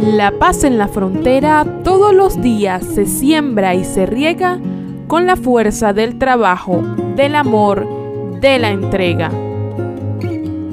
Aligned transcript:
La 0.00 0.32
paz 0.38 0.64
en 0.64 0.78
la 0.78 0.88
frontera 0.88 1.64
todos 1.84 2.14
los 2.14 2.40
días 2.40 2.84
se 2.84 3.06
siembra 3.06 3.74
y 3.74 3.84
se 3.84 4.06
riega 4.06 4.58
con 5.06 5.26
la 5.26 5.36
fuerza 5.36 5.92
del 5.92 6.18
trabajo, 6.18 6.82
del 7.16 7.34
amor, 7.34 7.86
de 8.40 8.58
la 8.58 8.70
entrega. 8.70 9.30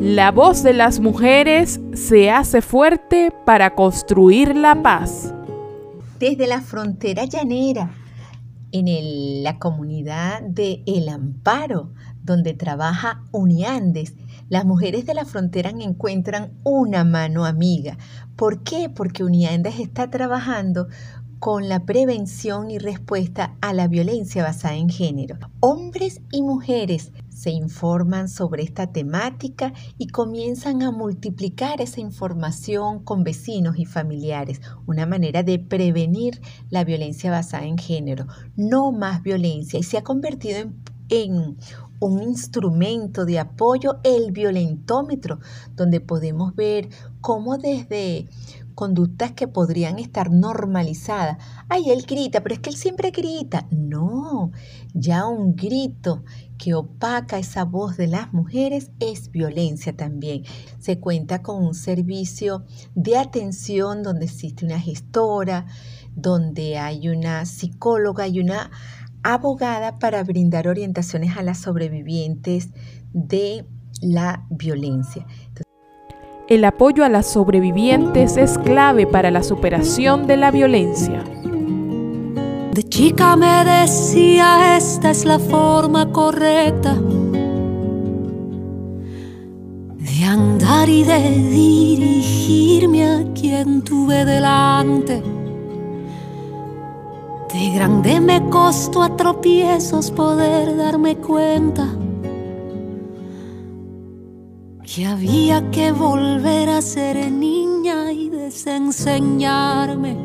La 0.00 0.32
voz 0.32 0.64
de 0.64 0.72
las 0.72 0.98
mujeres 0.98 1.80
se 1.94 2.30
hace 2.30 2.62
fuerte 2.62 3.32
para 3.44 3.74
construir 3.74 4.56
la 4.56 4.82
paz. 4.82 5.32
Desde 6.18 6.48
la 6.48 6.60
frontera 6.60 7.24
llanera, 7.24 7.90
en 8.72 9.42
la 9.42 9.58
comunidad 9.58 10.42
de 10.42 10.82
El 10.86 11.08
Amparo, 11.08 11.92
donde 12.22 12.54
trabaja 12.54 13.22
Uniandes, 13.30 14.14
las 14.48 14.64
mujeres 14.64 15.06
de 15.06 15.14
la 15.14 15.24
frontera 15.24 15.72
encuentran 15.84 16.52
una 16.64 17.04
mano 17.04 17.44
amiga. 17.44 17.98
¿Por 18.36 18.62
qué? 18.62 18.90
Porque 18.90 19.24
Uniandes 19.24 19.78
está 19.78 20.10
trabajando 20.10 20.88
con 21.42 21.68
la 21.68 21.84
prevención 21.84 22.70
y 22.70 22.78
respuesta 22.78 23.56
a 23.60 23.72
la 23.72 23.88
violencia 23.88 24.44
basada 24.44 24.76
en 24.76 24.88
género. 24.88 25.38
Hombres 25.58 26.20
y 26.30 26.40
mujeres 26.40 27.10
se 27.30 27.50
informan 27.50 28.28
sobre 28.28 28.62
esta 28.62 28.92
temática 28.92 29.72
y 29.98 30.06
comienzan 30.06 30.84
a 30.84 30.92
multiplicar 30.92 31.80
esa 31.80 32.00
información 32.00 33.02
con 33.02 33.24
vecinos 33.24 33.76
y 33.76 33.86
familiares, 33.86 34.60
una 34.86 35.04
manera 35.04 35.42
de 35.42 35.58
prevenir 35.58 36.40
la 36.70 36.84
violencia 36.84 37.32
basada 37.32 37.64
en 37.64 37.76
género. 37.76 38.28
No 38.54 38.92
más 38.92 39.24
violencia 39.24 39.80
y 39.80 39.82
se 39.82 39.98
ha 39.98 40.04
convertido 40.04 40.70
en, 41.08 41.56
un 42.02 42.20
instrumento 42.20 43.24
de 43.24 43.38
apoyo, 43.38 44.00
el 44.02 44.32
violentómetro, 44.32 45.38
donde 45.76 46.00
podemos 46.00 46.54
ver 46.56 46.88
cómo 47.20 47.58
desde 47.58 48.26
conductas 48.72 49.32
que 49.32 49.48
podrían 49.48 49.98
estar 49.98 50.30
normalizadas. 50.30 51.38
Ay, 51.68 51.90
él 51.90 52.04
grita, 52.06 52.42
pero 52.42 52.54
es 52.54 52.60
que 52.60 52.70
él 52.70 52.76
siempre 52.76 53.10
grita. 53.10 53.66
No, 53.70 54.52
ya 54.94 55.26
un 55.26 55.54
grito 55.54 56.24
que 56.58 56.74
opaca 56.74 57.38
esa 57.38 57.64
voz 57.64 57.96
de 57.96 58.06
las 58.06 58.32
mujeres 58.32 58.90
es 59.00 59.30
violencia 59.30 59.96
también. 59.96 60.44
Se 60.78 61.00
cuenta 61.00 61.42
con 61.42 61.62
un 61.64 61.74
servicio 61.74 62.64
de 62.94 63.18
atención 63.18 64.02
donde 64.02 64.26
existe 64.26 64.64
una 64.64 64.78
gestora, 64.78 65.66
donde 66.14 66.78
hay 66.78 67.08
una 67.08 67.46
psicóloga 67.46 68.28
y 68.28 68.40
una 68.40 68.70
abogada 69.22 69.98
para 69.98 70.22
brindar 70.24 70.68
orientaciones 70.68 71.36
a 71.36 71.42
las 71.42 71.58
sobrevivientes 71.58 72.70
de 73.12 73.66
la 74.00 74.46
violencia. 74.50 75.26
El 76.52 76.66
apoyo 76.66 77.02
a 77.02 77.08
las 77.08 77.28
sobrevivientes 77.28 78.36
es 78.36 78.58
clave 78.58 79.06
para 79.06 79.30
la 79.30 79.42
superación 79.42 80.26
de 80.26 80.36
la 80.36 80.50
violencia. 80.50 81.24
De 82.74 82.82
chica 82.82 83.36
me 83.36 83.64
decía, 83.64 84.76
esta 84.76 85.12
es 85.12 85.24
la 85.24 85.38
forma 85.38 86.12
correcta 86.12 86.94
de 89.96 90.24
andar 90.26 90.90
y 90.90 91.04
de 91.04 91.30
dirigirme 91.30 93.08
a 93.08 93.24
quien 93.32 93.80
tuve 93.80 94.26
delante. 94.26 95.22
De 97.50 97.70
grande 97.74 98.20
me 98.20 98.46
costó 98.50 99.02
a 99.02 99.16
tropiezos 99.16 100.10
poder 100.10 100.76
darme 100.76 101.16
cuenta 101.16 101.88
que 104.84 105.06
había 105.06 105.70
que 105.70 105.92
volver 105.92 106.68
a 106.68 106.82
ser 106.82 107.30
niña 107.30 108.12
y 108.12 108.28
desenseñarme. 108.28 110.16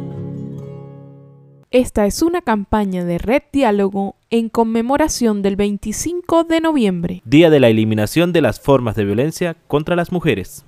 Esta 1.70 2.06
es 2.06 2.22
una 2.22 2.42
campaña 2.42 3.04
de 3.04 3.18
Red 3.18 3.44
Diálogo 3.52 4.16
en 4.30 4.50
conmemoración 4.50 5.42
del 5.42 5.56
25 5.58 6.46
de 6.46 6.62
noviembre, 6.62 7.22
Día 7.26 7.50
de 7.50 7.60
la 7.60 7.68
Eliminación 7.68 8.34
de 8.34 8.42
las 8.42 8.60
Formas 8.60 8.96
de 8.96 9.06
Violencia 9.06 9.56
contra 9.68 9.96
las 9.96 10.12
Mujeres. 10.12 10.66